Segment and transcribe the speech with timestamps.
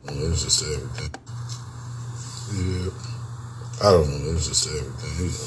[0.00, 1.12] Well, it's just everything.
[2.56, 2.88] Yeah.
[3.84, 4.32] I don't know.
[4.32, 5.12] It's just everything.
[5.20, 5.44] You know,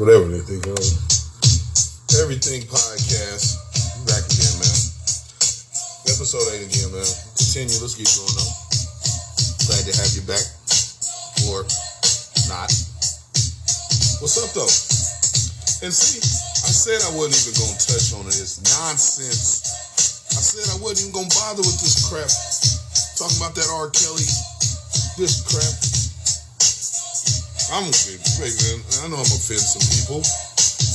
[0.00, 0.80] whatever they think of.
[2.16, 3.60] Everything podcast.
[4.08, 4.78] Back again, man.
[6.08, 7.04] Episode 8 again, man.
[7.36, 7.76] Continue.
[7.84, 8.48] Let's keep going on.
[9.68, 10.48] Glad to have you back.
[11.52, 11.68] Or
[12.48, 12.72] not.
[14.24, 14.72] What's up, though?
[15.84, 19.60] And see, I said I wasn't even going to touch on this nonsense.
[20.32, 22.32] I said I wasn't even going to bother with this crap.
[23.18, 23.90] Talking about that R.
[23.90, 24.22] Kelly,
[25.18, 25.74] this crap.
[27.74, 28.78] I'm man.
[29.02, 30.22] I know I'm offending some people,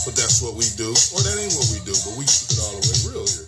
[0.07, 0.95] but that's what we do.
[1.11, 3.43] Or that ain't what we do, but we keep it all the way real here.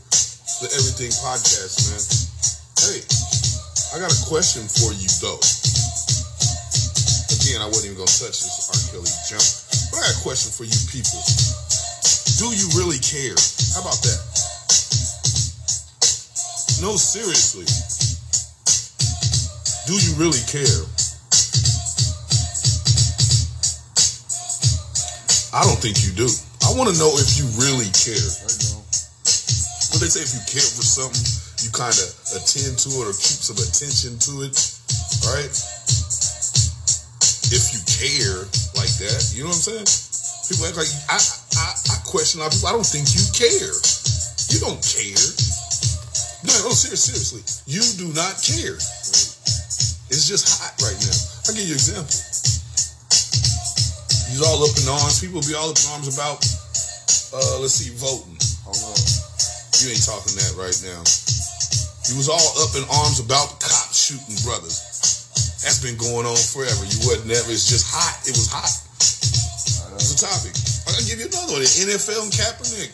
[0.60, 2.04] The Everything Podcast, man.
[2.84, 3.00] Hey,
[3.96, 5.40] I got a question for you, though.
[7.32, 8.80] Again, I wasn't even to touch this R.
[8.92, 9.48] Kelly jump.
[9.88, 11.24] But I got a question for you people.
[12.44, 13.40] Do you really care?
[13.72, 14.20] How about that?
[16.84, 17.64] No, seriously.
[19.86, 20.82] Do you really care?
[25.54, 26.26] I don't think you do.
[26.66, 28.18] I want to know if you really care.
[29.94, 31.22] What they say, if you care for something,
[31.62, 34.58] you kind of attend to it or keep some attention to it,
[35.30, 35.54] right?
[37.54, 39.88] If you care like that, you know what I'm saying?
[40.50, 41.22] People act like I,
[41.62, 42.70] I, I question a lot of people.
[42.70, 43.74] I don't think you care.
[44.50, 45.30] You don't care.
[46.42, 48.82] No, no, oh, seriously, seriously, you do not care.
[50.14, 51.18] It's just hot right now.
[51.50, 52.14] I'll give you an example.
[54.30, 55.18] He's all up in arms.
[55.18, 56.44] People be all up in arms about,
[57.34, 58.38] uh, let's see, voting.
[58.68, 59.00] Hold on.
[59.82, 61.02] You ain't talking that right now.
[62.06, 64.78] He was all up in arms about cops shooting brothers.
[65.66, 66.86] That's been going on forever.
[66.86, 67.50] You wasn't never.
[67.50, 68.22] It's just hot.
[68.30, 68.70] It was hot.
[69.98, 70.54] It's a topic.
[70.86, 71.66] I'll give you another one.
[71.66, 72.94] The NFL and Kaepernick.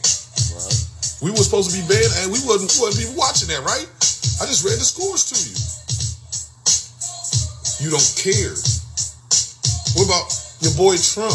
[0.56, 0.80] Right.
[1.20, 3.90] We were supposed to be banned, and we wasn't, wasn't even watching that, right?
[4.40, 5.81] I just read the scores to you.
[7.82, 8.54] You don't care.
[9.98, 10.30] What about
[10.62, 11.34] your boy Trump?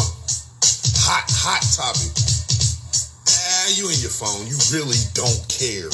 [1.03, 2.07] Hot, hot topic.
[3.27, 4.47] Ah, you in your phone.
[4.47, 5.91] You really don't care.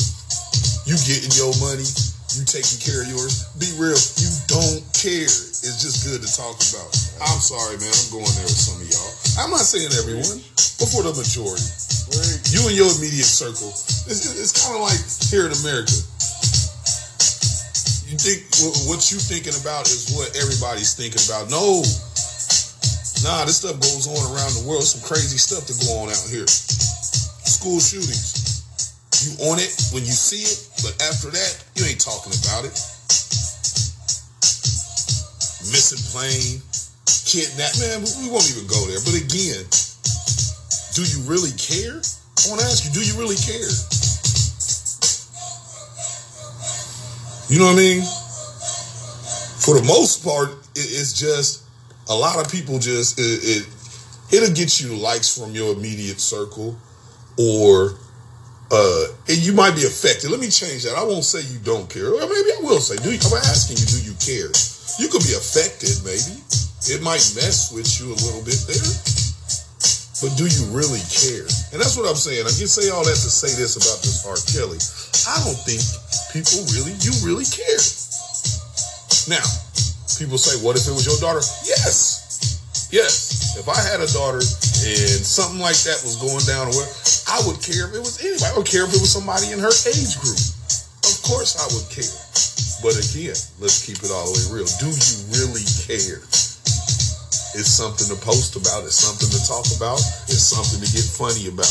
[0.85, 1.89] You getting your money.
[2.37, 3.49] You taking care of yours.
[3.57, 3.97] Be real.
[4.21, 5.25] You don't care.
[5.25, 6.93] It's just good to talk about.
[7.25, 7.89] I'm sorry, man.
[7.89, 9.13] I'm going there with some of y'all.
[9.41, 10.37] I'm not saying everyone,
[10.77, 11.65] but for the majority.
[12.53, 13.73] You and your immediate circle.
[14.05, 15.01] It's, it's kind of like
[15.33, 15.97] here in America.
[18.13, 18.45] You think
[18.85, 21.49] what you thinking about is what everybody's thinking about.
[21.49, 21.81] No.
[23.25, 24.85] Nah, this stuff goes on around the world.
[24.85, 26.45] Some crazy stuff to go on out here.
[26.45, 28.61] School shootings.
[29.25, 32.77] You on it when you see it, but after that, you ain't talking about it.
[35.73, 36.61] Missing plane,
[37.25, 37.73] kidnap.
[37.81, 39.01] Man, we won't even go there.
[39.01, 39.65] But again,
[40.93, 41.97] do you really care?
[41.97, 43.73] I want to ask you, do you really care?
[47.53, 48.01] You know what I mean?
[49.61, 51.61] For the most part, it, it's just
[52.09, 53.69] a lot of people just it, it
[54.33, 56.75] it'll get you likes from your immediate circle,
[57.37, 57.93] or
[58.71, 60.31] uh, you might be affected.
[60.31, 60.97] Let me change that.
[60.97, 62.09] I won't say you don't care.
[62.09, 64.49] Or maybe I will say, do you, I'm asking you, do you care?
[64.97, 66.41] You could be affected, maybe.
[66.89, 69.12] It might mess with you a little bit there.
[70.23, 71.43] But do you really care?
[71.75, 72.47] And that's what I'm saying.
[72.47, 74.39] I can say all that to say this about this R.
[74.55, 74.79] Kelly.
[75.27, 75.83] I don't think
[76.31, 77.83] people really, you really care.
[79.27, 79.43] Now,
[80.15, 81.43] people say, what if it was your daughter?
[81.67, 82.87] Yes.
[82.87, 83.59] Yes.
[83.59, 87.91] If I had a daughter and something like that was going down, I would care
[87.91, 88.47] if it was anybody.
[88.47, 90.39] I would care if it was somebody in her age group.
[91.03, 92.15] Of course I would care.
[92.79, 94.71] But again, let's keep it all the way real.
[94.79, 96.23] Do you really care?
[97.53, 98.81] It's something to post about.
[98.81, 100.01] It's something to talk about.
[100.25, 101.69] It's something to get funny about.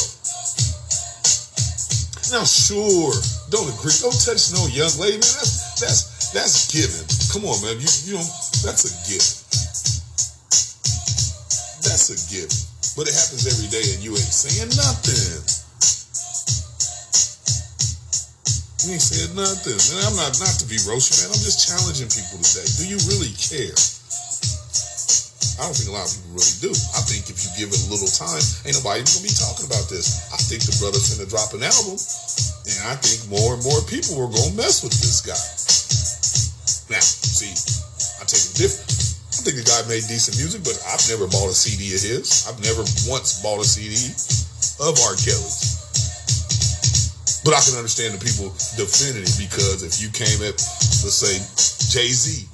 [2.30, 3.12] Now, sure,
[3.50, 3.92] don't agree.
[3.98, 5.34] Don't touch no young lady, man.
[5.36, 7.02] That's that's that's given.
[7.34, 7.76] Come on, man.
[7.82, 8.26] You you know
[8.62, 9.42] that's a gift.
[11.82, 12.72] That's a gift.
[12.94, 15.44] But it happens every day, and you ain't saying nothing.
[18.86, 19.76] You ain't saying nothing.
[19.76, 21.34] And I'm not not to be roasting, man.
[21.34, 22.70] I'm just challenging people today.
[22.78, 23.74] Do you really care?
[25.60, 26.72] I don't think a lot of people really do.
[26.72, 29.84] I think if you give it a little time, ain't nobody gonna be talking about
[29.92, 30.32] this.
[30.32, 34.16] I think the brother's gonna drop an album, and I think more and more people
[34.16, 35.36] are gonna mess with this guy.
[36.88, 37.52] Now, see,
[38.20, 38.92] I take it different.
[39.32, 42.46] I think the guy made decent music, but I've never bought a CD of his.
[42.46, 43.96] I've never once bought a CD
[44.78, 45.16] of R.
[45.18, 45.82] Kelly's.
[47.42, 50.54] But I can understand the people defending it because if you came at,
[51.02, 51.34] let's say,
[51.90, 52.46] Jay Z,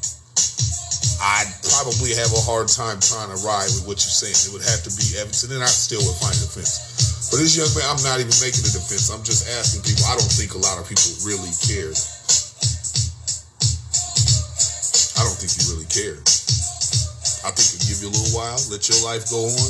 [1.19, 4.39] I'd probably have a hard time trying to ride with what you're saying.
[4.39, 7.29] It would have to be evidence, and I still would find a defense.
[7.35, 9.11] But this young man, I'm not even making a defense.
[9.11, 10.07] I'm just asking people.
[10.07, 11.91] I don't think a lot of people really care.
[15.19, 16.23] I don't think you really care.
[17.43, 19.69] I think it'll give you a little while, let your life go on.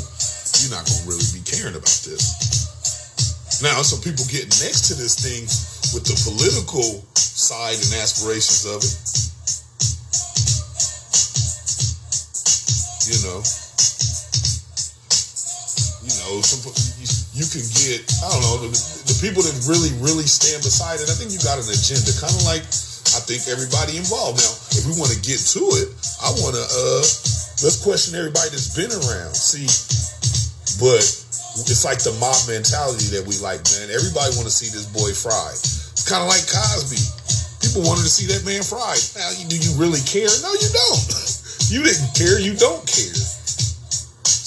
[0.61, 3.61] You're not gonna really be caring about this.
[3.65, 5.49] Now, some people get next to this thing
[5.97, 8.93] with the political side and aspirations of it.
[13.09, 13.41] You know,
[16.05, 16.61] you know, some
[17.33, 18.05] you, can get.
[18.21, 18.73] I don't know the,
[19.09, 21.09] the people that really, really stand beside it.
[21.09, 22.69] I think you got an agenda, kind of like
[23.17, 24.45] I think everybody involved.
[24.45, 25.89] Now, if we want to get to it,
[26.21, 27.01] I want to uh
[27.65, 29.33] let's question everybody that's been around.
[29.33, 29.65] See,
[30.77, 33.89] but it's like the mob mentality that we like, man.
[33.89, 35.57] Everybody want to see this boy fried.
[36.05, 37.01] Kind of like Cosby.
[37.65, 39.01] People wanted to see that man fried.
[39.17, 40.29] Now, do you really care?
[40.45, 41.09] No, you don't.
[41.69, 42.41] you didn't care.
[42.41, 43.17] You don't care.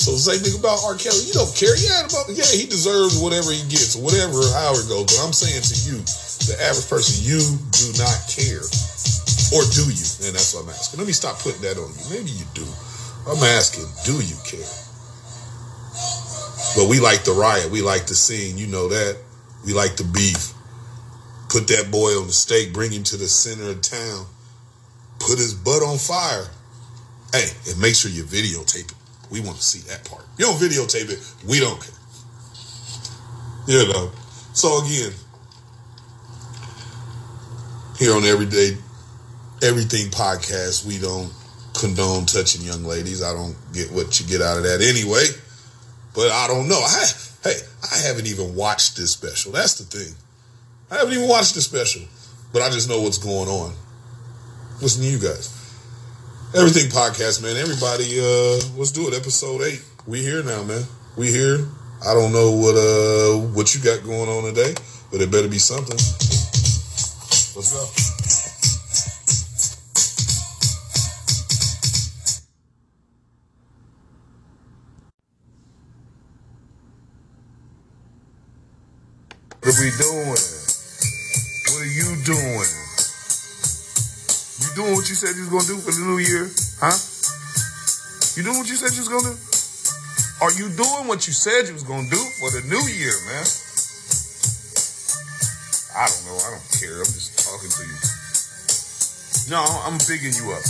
[0.02, 0.98] So the same thing about R.
[0.98, 1.22] Kelly.
[1.30, 1.78] You don't care.
[1.78, 5.06] Yeah, about, yeah, he deserves whatever he gets, whatever, however it goes.
[5.14, 6.02] But I'm saying to you,
[6.50, 7.42] the average person, you
[7.78, 8.66] do not care.
[9.54, 10.08] Or do you?
[10.26, 10.98] And that's what I'm asking.
[10.98, 12.06] Let me stop putting that on you.
[12.10, 12.66] Maybe you do.
[13.30, 14.66] I'm asking, do you care?
[16.74, 17.70] But we like the riot.
[17.70, 18.58] We like the scene.
[18.58, 19.22] You know that.
[19.66, 20.58] We like the beef.
[21.52, 24.26] Put that boy on the stake, bring him to the center of town,
[25.20, 26.48] put his butt on fire.
[27.34, 28.98] Hey, and make sure you videotape it.
[29.30, 30.26] We want to see that part.
[30.38, 31.96] You don't videotape it, we don't care.
[33.68, 34.12] You know.
[34.54, 35.14] So again,
[37.98, 38.78] here on Everyday
[39.62, 41.32] Everything Podcast, we don't
[41.74, 43.24] condone touching young ladies.
[43.24, 45.26] I don't get what you get out of that anyway.
[46.14, 46.80] But I don't know.
[46.80, 47.06] I
[47.44, 49.52] hey, I haven't even watched this special.
[49.52, 50.16] That's the thing.
[50.90, 52.02] I haven't even watched the special.
[52.52, 53.74] But I just know what's going on.
[54.82, 55.61] Listen to you guys.
[56.54, 57.56] Everything podcast, man.
[57.56, 59.14] Everybody, uh, let's do it.
[59.14, 59.82] Episode eight.
[60.06, 60.84] We here now, man.
[61.16, 61.66] We here.
[62.06, 64.76] I don't know what uh what you got going on today,
[65.14, 65.96] but it better be something.
[67.56, 67.88] Let's go.
[79.64, 80.61] What are we doing?
[84.72, 86.48] You doing what you said you was gonna do for the new year?
[86.80, 86.96] Huh?
[88.40, 89.40] You doing what you said you was gonna do?
[90.40, 93.44] Are you doing what you said you was gonna do for the new year, man?
[95.92, 96.40] I don't know.
[96.40, 97.04] I don't care.
[97.04, 98.00] I'm just talking to you.
[99.52, 100.64] No, I'm bigging you up.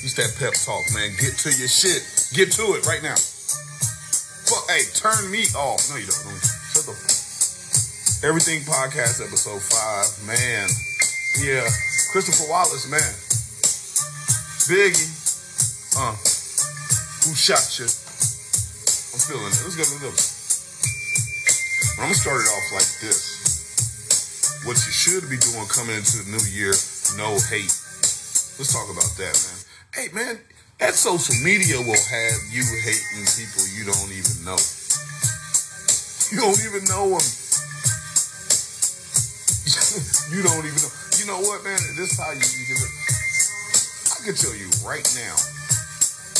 [0.00, 1.12] It's that pep talk, man.
[1.20, 2.00] Get to your shit.
[2.32, 3.20] Get to it right now.
[4.48, 5.84] Fuck, hey, turn me off.
[5.92, 6.32] No, you don't.
[6.32, 6.40] don't.
[6.72, 6.96] Shut the.
[8.24, 10.64] Everything podcast episode five, man.
[11.44, 11.68] Yeah,
[12.14, 13.10] Christopher Wallace, man.
[14.70, 15.10] Biggie,
[15.98, 16.14] uh,
[17.26, 17.90] who shot you?
[17.90, 19.58] I'm feeling it.
[19.58, 19.82] Let's go.
[19.82, 20.14] Let's go.
[21.98, 24.62] I'm gonna start it off like this.
[24.62, 26.70] What you should be doing coming into the new year,
[27.18, 27.74] no hate.
[28.62, 29.58] Let's talk about that, man.
[29.90, 30.38] Hey, man,
[30.78, 34.62] that social media will have you hating people you don't even know.
[36.30, 37.26] You don't even know them.
[40.30, 41.03] you don't even know.
[41.24, 41.80] You know what, man?
[41.96, 42.76] This is how you, you.
[42.76, 45.32] I can tell you right now.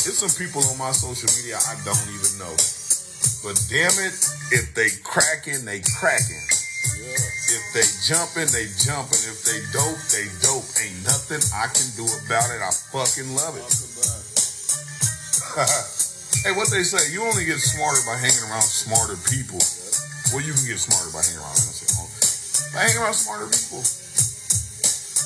[0.05, 2.53] There's some people on my social media I don't even know.
[3.41, 4.13] But damn it,
[4.53, 6.45] if they cracking, they cracking.
[7.01, 9.25] If they jumping, they jumping.
[9.25, 10.69] If they dope, they dope.
[10.77, 12.61] Ain't nothing I can do about it.
[12.61, 13.65] I fucking love it.
[16.45, 17.09] hey, what they say?
[17.09, 19.57] You only get smarter by hanging around smarter people.
[20.29, 21.57] Well, you can get smarter by hanging around.
[21.57, 23.81] I hanging around smarter people.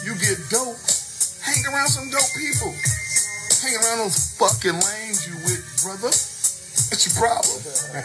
[0.04, 0.80] You get dope.
[1.44, 2.72] Hang around some dope people.
[3.60, 6.08] Hang around those fucking lanes you with, brother.
[6.08, 7.60] That's your problem.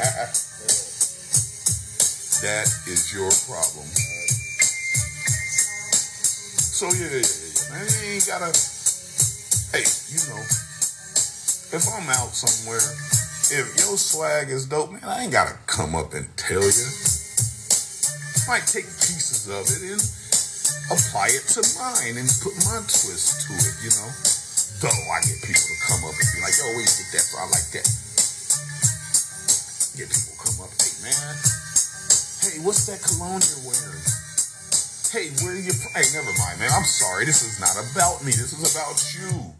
[2.42, 3.86] that is your problem.
[6.74, 7.78] So yeah, yeah, yeah.
[7.78, 8.50] Man, you ain't gotta.
[9.70, 10.42] Hey, you know,
[11.70, 12.82] if I'm out somewhere,
[13.54, 16.86] if your swag is dope, man, I ain't gotta come up and tell you.
[18.42, 20.23] I might take pieces of it and
[20.92, 24.10] apply it to mine and put my twist to it, you know.
[24.82, 27.24] Though I get people to come up and be like, yo, where you get that
[27.30, 27.40] from?
[27.40, 27.86] I like that.
[29.96, 31.34] Get people come up, hey man,
[32.42, 34.04] hey, what's that cologne you're wearing?
[35.14, 35.94] Hey, where you from?
[35.94, 36.74] Hey, never mind, man.
[36.74, 37.22] I'm sorry.
[37.24, 38.34] This is not about me.
[38.34, 39.54] This is about you.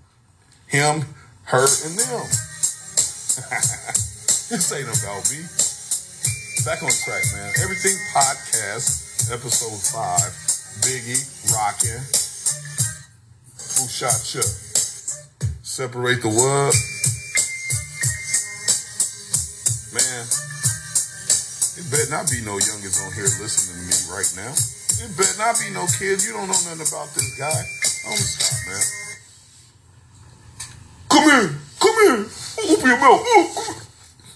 [0.67, 1.07] Him,
[1.47, 2.27] her, and them.
[4.51, 5.47] this ain't about me.
[6.67, 7.55] Back on track, man.
[7.63, 10.44] Everything podcast, episode five.
[10.81, 12.03] Biggie, rockin'.
[13.79, 14.43] Who shot you?
[15.63, 16.75] Separate the what?
[19.95, 20.27] Man,
[21.79, 24.53] it better not be no youngins on here listening to me right now.
[25.05, 26.27] It better not be no kids.
[26.27, 27.67] You don't know nothing about this guy.
[28.05, 28.83] Gonna stop, man.
[31.09, 31.51] Come here.
[31.81, 32.27] Come here.
[32.71, 33.23] Open your mouth.
[33.25, 33.83] Oh,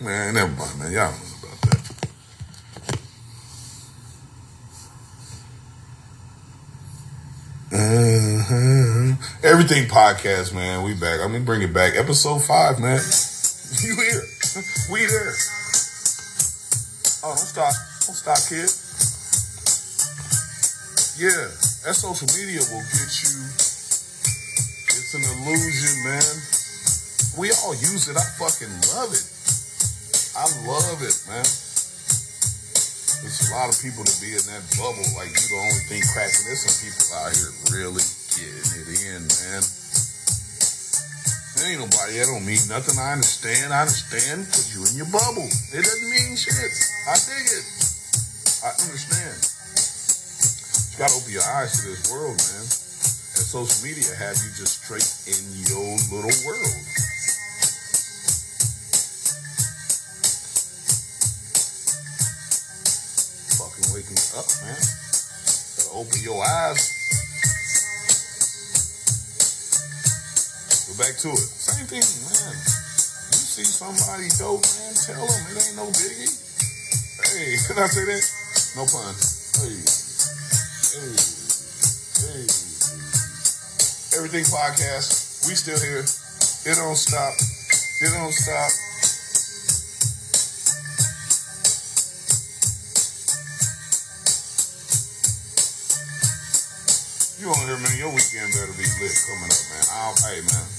[0.00, 0.92] man, never mind, man.
[0.92, 1.82] Y'all know about that.
[7.78, 9.14] Uh-huh.
[9.46, 10.82] Everything podcast, man.
[10.82, 11.20] We back.
[11.22, 11.94] I mean, bring it back.
[11.94, 12.98] Episode five, man.
[12.98, 14.22] You here?
[14.90, 15.34] We there.
[17.22, 17.70] Oh, don't stop.
[18.02, 18.66] Don't stop, kid.
[21.22, 21.46] Yeah,
[21.86, 23.46] that social media will get you.
[23.46, 26.34] It's an illusion, man.
[27.38, 28.18] We all use it.
[28.18, 29.22] I fucking love it.
[30.34, 31.46] I love it, man.
[33.18, 35.02] There's a lot of people to be in that bubble.
[35.18, 36.46] Like you the only thing cracking.
[36.46, 38.04] There's some people out here really
[38.38, 39.62] getting it in, man.
[41.58, 42.94] There ain't nobody that don't mean nothing.
[42.94, 43.74] I understand.
[43.74, 45.50] I understand because you in your bubble.
[45.50, 46.54] It doesn't mean shit.
[47.10, 47.66] I dig it.
[48.62, 49.38] I understand.
[50.94, 52.62] You gotta open your eyes to this world, man.
[52.62, 57.17] And social media have you just straight in your little world.
[64.38, 64.78] Up, man.
[64.78, 66.94] Gotta open your eyes.
[70.86, 71.42] Go back to it.
[71.42, 72.54] Same thing, man.
[72.54, 76.30] You see somebody dope, man, tell them it ain't no biggie.
[77.34, 78.24] Hey, did I say that?
[78.78, 79.10] No pun.
[79.58, 79.74] Hey,
[80.94, 81.14] hey,
[82.22, 82.46] hey.
[84.22, 85.50] Everything podcast.
[85.50, 86.06] We still here.
[86.06, 87.34] It don't stop.
[88.02, 88.87] It don't stop.
[97.48, 97.96] You on here, man.
[97.96, 99.84] Your weekend better be lit coming up, man.
[99.90, 100.77] I'll, hey, man.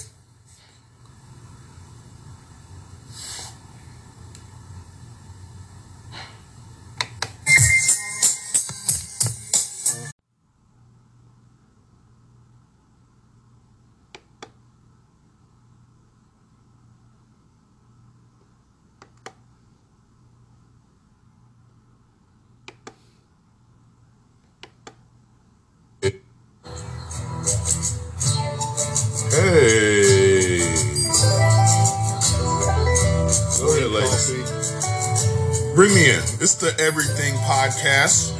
[35.79, 36.19] Bring me in.
[36.43, 38.35] It's the Everything Podcast.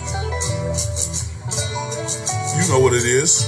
[2.60, 3.48] You know what it is.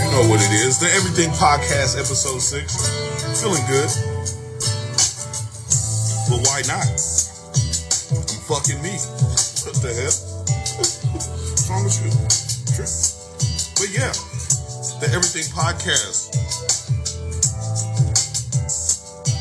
[0.00, 0.80] You know what it is.
[0.80, 2.80] The Everything Podcast, episode six.
[3.44, 3.90] Feeling good.
[6.32, 6.88] But why not?
[8.16, 8.96] I'm fucking me.
[8.96, 10.16] What the hell?
[10.80, 12.16] What's wrong with you?
[13.76, 14.16] But yeah,
[15.04, 16.32] the Everything Podcast,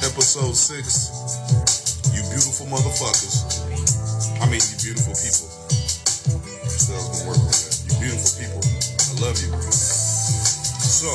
[0.03, 1.18] episode six.
[2.39, 3.35] Beautiful motherfuckers.
[4.39, 5.51] I mean, you beautiful people.
[6.71, 7.67] So I gonna work on that.
[7.83, 8.63] You beautiful people.
[8.63, 9.51] I love you.
[9.59, 11.11] So,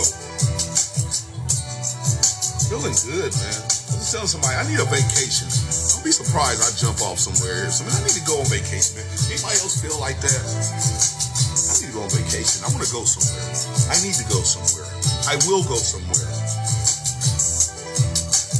[2.68, 3.56] feeling good, man.
[3.56, 5.48] I was telling somebody I need a vacation.
[5.48, 7.72] Don't be surprised I jump off somewhere.
[7.72, 9.08] So, man, I need to go on vacation, man.
[9.32, 10.44] Anybody else feel like that?
[10.44, 12.60] I need to go on vacation.
[12.60, 13.48] I want to go somewhere.
[13.88, 14.92] I need to go somewhere.
[15.24, 16.36] I will go somewhere.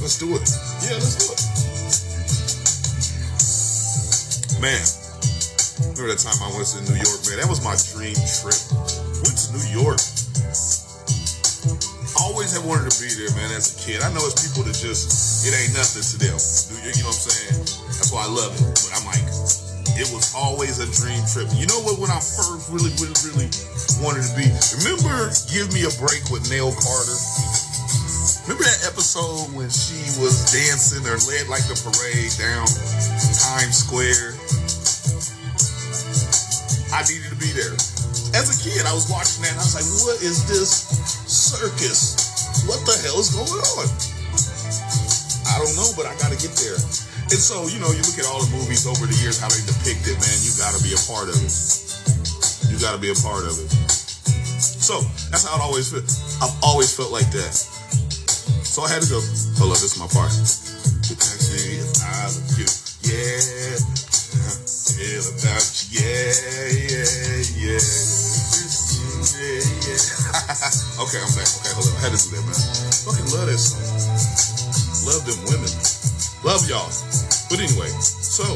[0.01, 0.49] Let's do it.
[0.81, 1.54] Yeah, let's do it.
[4.65, 4.81] Man,
[5.93, 7.37] remember that time I went to New York, man?
[7.37, 8.57] That was my dream trip.
[9.21, 10.01] Went to New York.
[12.17, 14.01] Always have wanted to be there, man, as a kid.
[14.01, 16.41] I know it's people that just, it ain't nothing to them.
[16.81, 17.61] You know what I'm saying?
[17.93, 18.65] That's why I love it.
[18.65, 19.21] But I'm like,
[20.01, 21.53] it was always a dream trip.
[21.61, 22.01] You know what?
[22.01, 23.53] When I first really, really, really
[24.01, 24.49] wanted to be,
[24.81, 27.21] remember Give Me a Break with Nell Carter?
[28.49, 34.34] Remember that episode when she was dancing or led like the parade down Times Square?
[36.95, 37.75] I needed to be there.
[38.39, 40.87] As a kid, I was watching that and I was like, what is this
[41.27, 42.15] circus?
[42.71, 43.87] What the hell is going on?
[45.51, 46.79] I don't know, but I gotta get there.
[46.79, 49.59] And so, you know, you look at all the movies over the years, how they
[49.67, 51.51] depict it, man, you gotta be a part of it.
[52.71, 53.71] You gotta be a part of it.
[54.63, 55.03] So,
[55.35, 56.07] that's how it always felt.
[56.47, 57.55] I've always felt like that.
[58.63, 59.19] So I had to go,
[59.59, 60.31] hold up, this is my part.
[61.11, 61.83] Actually,
[63.03, 63.94] yeah.
[65.05, 66.33] About you, yeah,
[66.81, 67.05] yeah,
[67.61, 67.77] yeah.
[69.37, 70.01] Yeah, yeah.
[70.97, 71.45] okay, I'm back.
[71.45, 71.97] Okay, hold on.
[72.01, 72.57] I had to do that, man.
[73.05, 73.85] Fucking love that song.
[75.05, 75.69] Love them women.
[76.41, 76.89] Love y'all.
[77.53, 78.49] But anyway, so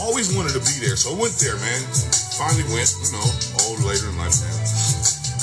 [0.00, 0.96] always wanted to be there.
[0.96, 1.84] So I went there, man.
[2.40, 3.28] Finally went, you know,
[3.68, 4.56] old later in life now.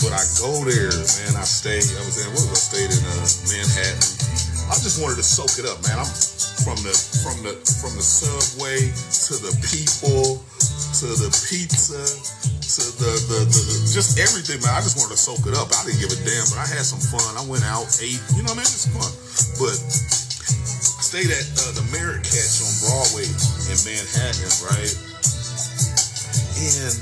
[0.02, 1.38] But I go there, man.
[1.38, 1.78] I stay.
[1.78, 2.34] I was in.
[2.34, 2.74] What was I?
[2.74, 3.22] Stayed in uh,
[3.54, 4.02] Manhattan.
[4.66, 6.02] I just wanted to soak it up, man.
[6.02, 6.10] I'm
[6.68, 6.92] from the
[7.24, 10.44] from the from the subway to the people
[11.00, 11.96] to the pizza
[12.68, 14.76] to the, the, the, just everything, man.
[14.76, 15.72] I just wanted to soak it up.
[15.72, 17.24] I didn't give a damn, but I had some fun.
[17.40, 18.68] I went out, ate, you know what I mean?
[18.68, 19.08] It's fun.
[19.56, 23.24] But stayed at uh, the Marrakech on Broadway
[23.72, 24.92] in Manhattan, right?
[26.60, 26.96] And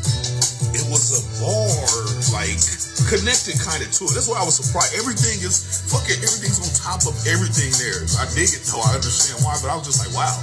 [0.77, 1.89] it was a bar,
[2.29, 2.62] like,
[3.10, 4.13] connected kind of to it.
[4.13, 4.93] That's why I was surprised.
[4.93, 8.06] Everything is, fuck it, everything's on top of everything there.
[8.22, 8.86] I dig it, though.
[8.86, 10.38] I understand why, but I was just like, wow.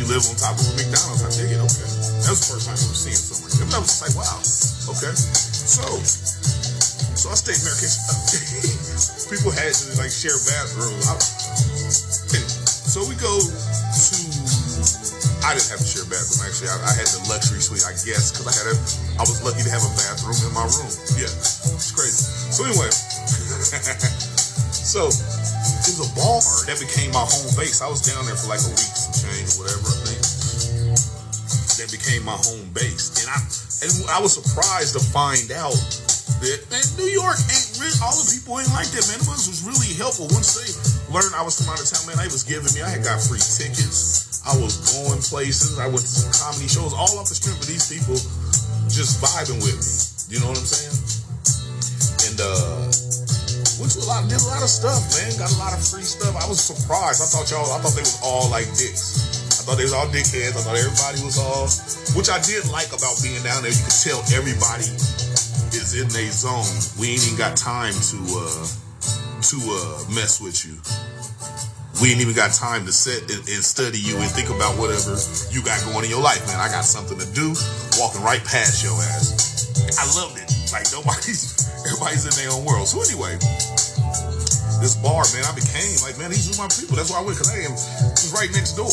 [0.00, 1.20] You live on top of a McDonald's.
[1.20, 1.60] I dig it.
[1.60, 1.88] Okay.
[2.24, 3.52] That was the first time I ever seen somewhere.
[3.52, 4.40] And I was just like, wow.
[4.96, 5.12] Okay.
[5.12, 5.84] So,
[7.12, 7.76] so I stayed there.
[9.28, 11.04] People had to like share bathrooms.
[12.88, 14.16] so we go to.
[15.44, 16.48] I didn't have to share a bathroom.
[16.48, 18.76] Actually, I, I had the luxury suite, I guess, because I had a.
[19.20, 20.88] I was lucky to have a bathroom in my room.
[21.20, 22.24] Yeah, it's crazy.
[22.56, 22.88] So anyway,
[24.72, 25.12] so
[25.88, 27.80] it was a bar that became my home base.
[27.80, 29.88] I was down there for like a week, some change, whatever.
[29.88, 30.20] I think
[31.80, 33.40] that became my home base, and I
[33.80, 35.72] and I was surprised to find out
[36.44, 39.00] that man, New York ain't really, all the people ain't like that.
[39.08, 40.68] Man, it was, was really helpful once they
[41.08, 42.04] learned I was from out of town.
[42.04, 42.84] Man, they was giving me.
[42.84, 44.44] I had got free tickets.
[44.44, 45.80] I was going places.
[45.80, 48.20] I went to some comedy shows all off the strength with these people
[48.92, 50.36] just vibing with me.
[50.36, 51.00] You know what I'm saying?
[52.28, 53.07] And uh
[53.78, 55.30] went to a lot, did a lot of stuff, man.
[55.38, 56.34] Got a lot of free stuff.
[56.34, 57.22] I was surprised.
[57.22, 59.38] I thought y'all, I thought they was all like dicks.
[59.54, 60.58] I thought they was all dickheads.
[60.58, 61.70] I thought everybody was all,
[62.18, 63.70] which I did like about being down there.
[63.70, 64.88] You could tell everybody
[65.72, 66.66] is in a zone.
[66.98, 68.66] We ain't even got time to uh
[69.40, 70.74] to uh mess with you.
[72.02, 75.18] We ain't even got time to sit and, and study you and think about whatever
[75.50, 76.58] you got going in your life, man.
[76.58, 77.54] I got something to do,
[77.98, 79.98] walking right past your ass.
[79.98, 80.57] I loved it.
[80.72, 81.56] Like nobody's,
[81.86, 82.88] everybody's in their own world.
[82.88, 83.40] So anyway,
[84.78, 86.94] this bar, man, I became like, man, these are my people.
[86.94, 88.90] That's why I went because I am was right next door.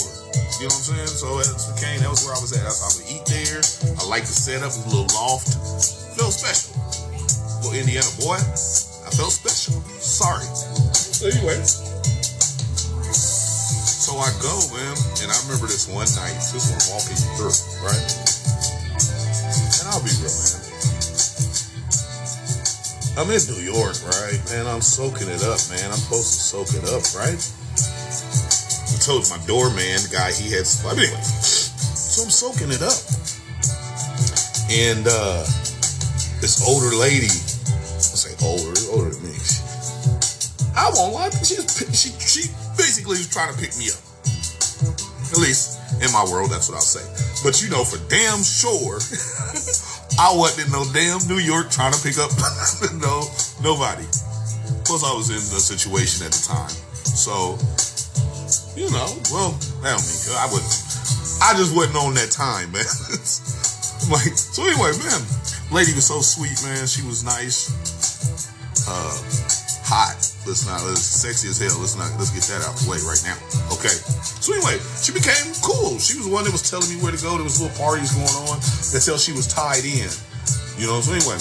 [0.58, 1.13] You know what I'm saying?
[1.13, 2.65] So it became that was where I was at.
[2.65, 3.62] I, I would eat there.
[4.00, 4.72] I like the setup.
[4.72, 5.51] It was a little loft.
[6.17, 6.74] Felt special.
[7.62, 8.39] Little Indiana boy.
[8.39, 9.78] I felt special.
[10.02, 10.47] Sorry.
[10.95, 11.60] So anyway.
[14.06, 18.24] So I go, man, and I remember this one night, this one walking through, right?
[23.17, 24.39] I'm in New York, right?
[24.51, 25.88] Man, I'm soaking it up, man.
[25.88, 27.39] I'm supposed to soak it up, right?
[28.91, 32.99] I told my doorman, guy, he had, mean, anyway, so I'm soaking it up.
[34.67, 35.47] And uh
[36.43, 39.39] this older lady, I say older, older than me.
[40.75, 41.56] I won't lie, she,
[41.95, 44.04] she, she basically was trying to pick me up.
[45.32, 47.01] At least in my world, that's what I'll say.
[47.47, 48.99] But you know, for damn sure,
[50.17, 52.32] I wasn't in no damn New York trying to pick up
[53.01, 53.28] no
[53.62, 54.08] nobody.
[54.86, 57.58] Plus, I was in the situation at the time, so
[58.75, 59.51] you know, well,
[59.84, 60.63] that don't mean I would.
[61.43, 62.88] I just wasn't on that time, man.
[64.12, 65.21] like, so anyway, man,
[65.71, 66.88] lady was so sweet, man.
[66.88, 67.71] She was nice,
[68.88, 69.15] uh,
[69.86, 70.17] hot.
[70.50, 71.78] Let's not, let's sexy as hell.
[71.78, 73.38] Let's not, let's get that out the way right now.
[73.69, 73.93] Okay.
[74.41, 76.02] So anyway, she became cool.
[76.02, 77.38] She was the one that was telling me where to go.
[77.38, 80.10] There was little parties going on until she was tied in.
[80.82, 81.02] You know.
[81.06, 81.38] So anyway,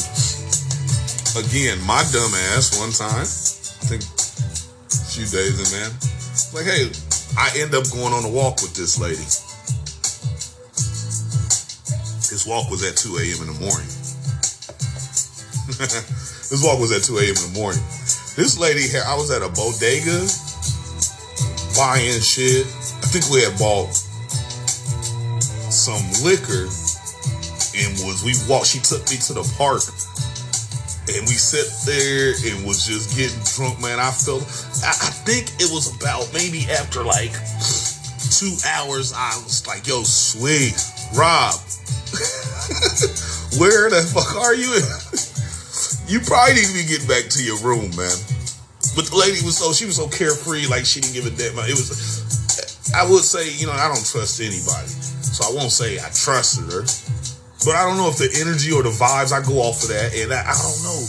[1.41, 5.91] again, my dumb ass one time, I think a few days in, man,
[6.53, 6.93] like, hey,
[7.37, 9.25] I end up going on a walk with this lady.
[12.31, 13.47] This walk was at 2 a.m.
[13.47, 13.91] in the morning.
[16.51, 17.35] this walk was at 2 a.m.
[17.35, 17.83] in the morning.
[18.37, 20.27] This lady here, I was at a bodega
[21.79, 22.67] buying shit.
[22.67, 23.95] I think we had bought
[25.71, 26.67] some liquor
[27.79, 29.87] and was we walked she took me to the park
[31.15, 34.03] and we sat there and was just getting drunk, man.
[34.03, 34.43] I felt
[34.83, 37.39] I, I think it was about maybe after like
[38.35, 40.75] two hours, I was like, yo, sweet,
[41.15, 41.55] Rob,
[43.63, 44.75] where the fuck are you?
[46.07, 48.17] You probably need to be getting back to your room, man.
[48.93, 51.57] But the lady was so she was so carefree, like she didn't give a damn.
[51.65, 55.99] It was, I would say, you know, I don't trust anybody, so I won't say
[55.99, 56.85] I trusted her.
[57.65, 60.13] But I don't know if the energy or the vibes I go off of that,
[60.13, 61.01] and I, I don't know,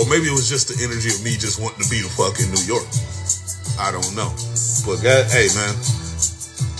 [0.00, 2.40] or maybe it was just the energy of me just wanting to be the fuck
[2.40, 2.88] in New York.
[3.76, 4.32] I don't know,
[4.88, 5.76] but God, hey man,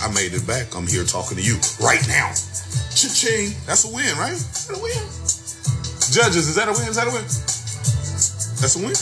[0.01, 0.73] I made it back.
[0.73, 2.33] I'm here talking to you right now.
[2.97, 3.53] Cha-ching.
[3.69, 4.35] That's a win, right?
[4.67, 5.05] That a win?
[6.11, 6.89] Judges, is that a win?
[6.89, 7.23] Is that a win?
[8.61, 8.93] That's a win.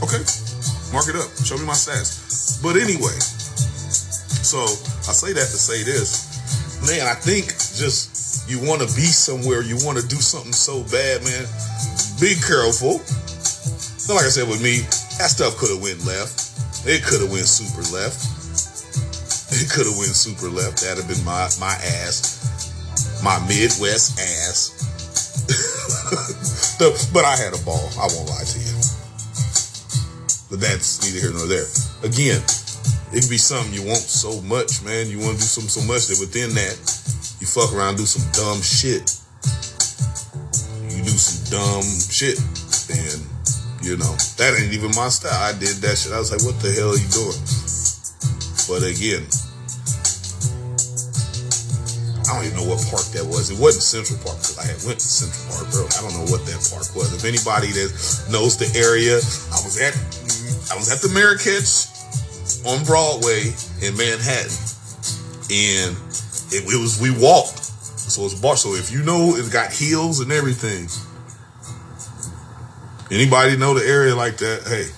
[0.00, 0.24] Okay.
[0.92, 1.28] Mark it up.
[1.44, 2.64] Show me my stats.
[2.64, 3.12] But anyway,
[4.40, 4.64] so
[5.04, 6.32] I say that to say this.
[6.88, 10.80] Man, I think just you want to be somewhere, you want to do something so
[10.88, 11.44] bad, man.
[12.16, 13.04] Be careful.
[13.04, 14.80] So like I said with me,
[15.20, 16.56] that stuff could have went left.
[16.88, 18.24] It could have went super left.
[19.52, 20.80] It could have went super left.
[20.80, 24.87] That'd have been my my ass, my Midwest ass.
[26.78, 27.90] But I had a ball.
[27.98, 28.78] I won't lie to you.
[30.48, 31.66] But that's neither here nor there.
[32.06, 32.40] Again,
[33.12, 35.10] it can be something you want so much, man.
[35.10, 36.76] You want to do something so much that within that,
[37.40, 39.04] you fuck around, do some dumb shit.
[40.88, 42.38] You do some dumb shit,
[42.94, 43.20] and
[43.82, 45.34] you know that ain't even my style.
[45.34, 46.12] I did that shit.
[46.12, 47.40] I was like, what the hell are you doing?
[48.70, 49.26] But again,
[52.28, 53.48] I don't even know what park that was.
[53.48, 55.88] It wasn't Central Park because I had went to Central Park, bro.
[55.88, 57.08] I don't know what that park was.
[57.16, 57.88] If anybody that
[58.28, 59.96] knows the area, I was at
[60.68, 61.88] I was at the Marrakech
[62.68, 63.48] on Broadway
[63.80, 64.52] in Manhattan,
[65.48, 65.96] and
[66.52, 67.64] it, it was we walked.
[67.64, 68.60] So it's bar.
[68.60, 70.84] So if you know it's got heels and everything,
[73.08, 74.68] anybody know the area like that?
[74.68, 74.92] Hey,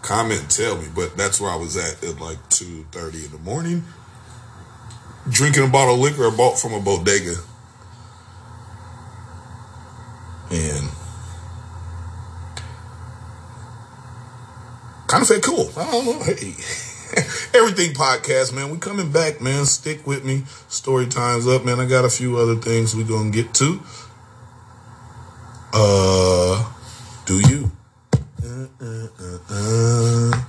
[0.00, 0.88] comment and tell me.
[0.88, 3.84] But that's where I was at at like two thirty in the morning
[5.28, 7.36] drinking a bottle of liquor I bought from a bodega.
[10.50, 10.88] And
[15.06, 15.70] kind of said, cool.
[15.76, 16.22] I don't know.
[16.22, 16.54] Hey.
[17.54, 18.70] Everything podcast, man.
[18.70, 19.66] We coming back, man.
[19.66, 20.44] Stick with me.
[20.68, 21.80] Story time's up, man.
[21.80, 23.80] I got a few other things we gonna get to.
[25.74, 26.72] Uh
[27.24, 27.70] do you?
[28.44, 30.42] Uh, uh, uh, uh.